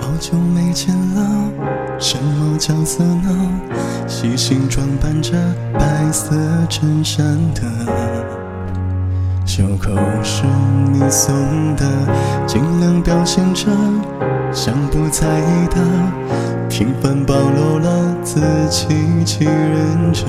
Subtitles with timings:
[0.00, 1.50] 好久没见了，
[1.98, 3.50] 什么角色呢？
[4.06, 5.32] 细心装扮着
[5.74, 6.34] 白色
[6.68, 7.62] 衬衫的，
[9.44, 9.90] 袖口
[10.22, 10.44] 是
[10.92, 11.34] 你送
[11.76, 11.84] 的，
[12.46, 13.66] 尽量表现着
[14.52, 15.76] 像不在意的，
[16.68, 18.88] 频繁暴露了自欺，
[19.24, 20.24] 欺人着。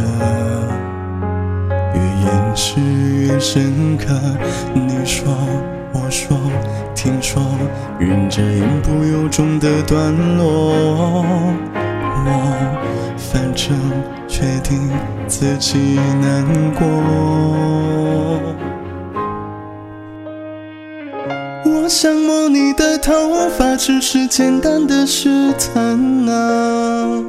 [1.94, 4.14] 越掩饰越深刻，
[4.74, 5.34] 你说，
[5.92, 6.38] 我说，
[6.94, 7.42] 听说，
[7.98, 11.26] 忍着言不由衷的段落，
[12.26, 12.32] 我
[13.18, 13.76] 反正
[14.28, 14.92] 决定
[15.28, 16.86] 自己难过。
[21.66, 25.98] 我想摸你的头发，只是简单的试探
[26.30, 27.24] 啊。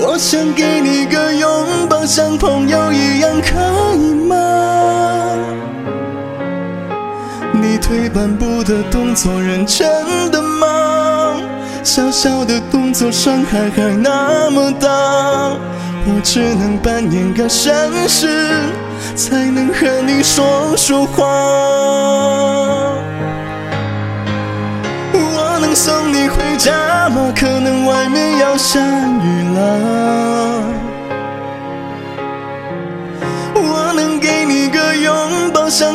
[0.00, 1.48] 我想给你个拥
[1.88, 3.87] 抱，像朋友一样，可
[7.88, 11.40] 退半步的动作，认真的吗？
[11.82, 14.86] 小小的动作，伤害还那么大，
[16.04, 18.28] 我只能扮演个绅士，
[19.16, 21.24] 才能和你说说话。
[25.14, 27.32] 我能送你回家吗？
[27.34, 30.27] 可能外面要下雨了。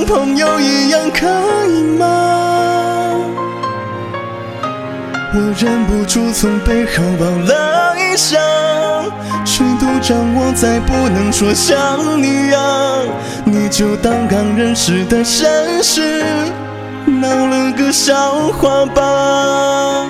[0.05, 1.27] 朋友一样，可
[1.67, 3.19] 以吗？
[5.35, 8.37] 我忍不住从背后抱了一下，
[9.43, 12.99] 尺度掌握在不能说想你啊，
[13.43, 16.23] 你就当刚认识的绅士。
[17.05, 20.07] 闹了个笑话吧。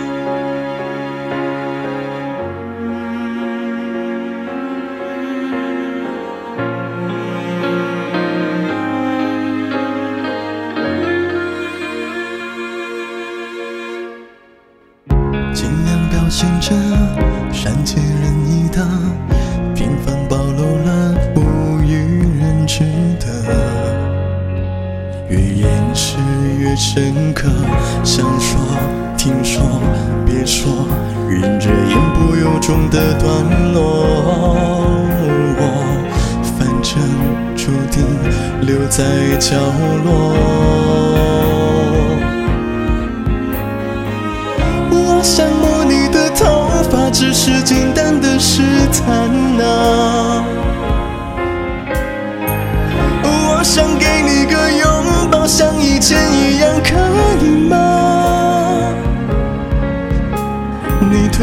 [26.85, 27.47] 深刻，
[28.03, 28.59] 想说
[29.17, 29.63] 听说
[30.25, 30.85] 别说，
[31.29, 33.31] 忍着言不由衷的段
[33.73, 33.81] 落，
[35.57, 35.61] 我
[36.59, 37.01] 反正
[37.55, 38.03] 注定
[38.61, 39.05] 留在
[39.39, 39.55] 角
[40.03, 40.35] 落。
[44.91, 48.61] 我想摸你的头发，只是简单的试
[48.91, 49.29] 探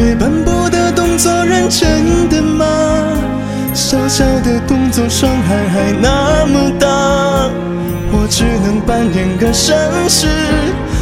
[0.01, 2.65] 你退半步的动作，认真的吗？
[3.75, 6.89] 小小的动作，伤害还那么大，
[8.11, 9.75] 我只能扮演个绅
[10.09, 10.27] 士，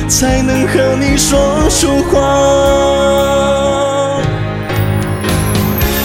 [0.09, 1.39] 才能和你说
[1.71, 2.19] 说话。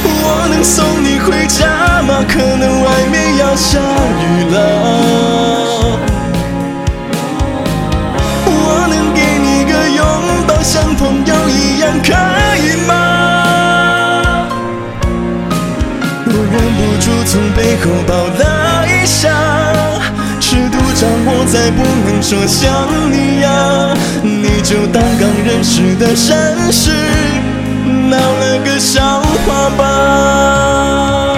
[0.06, 2.24] 我能送你回家吗？
[2.30, 3.80] 可能外面要下
[4.22, 5.23] 雨了。
[21.64, 22.70] 再不能说想
[23.10, 26.92] 你呀，你就当刚认识的绅士。
[28.10, 31.38] 闹了个笑话吧。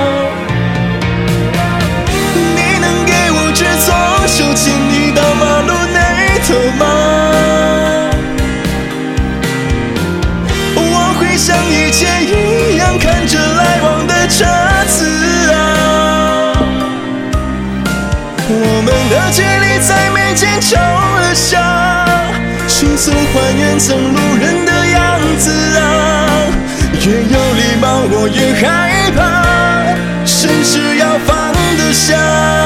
[2.34, 3.94] 你能给我只左
[4.26, 6.00] 手牵你到马路那
[6.48, 6.50] 头
[6.80, 6.84] 吗？
[10.76, 14.44] 我会像以前一样看着来往的车
[19.26, 22.06] 的距离在眉间抽了下，
[22.68, 26.48] 迅速还原成路人的样子啊。
[27.02, 32.65] 越有礼貌，我越害怕，甚至要放得下。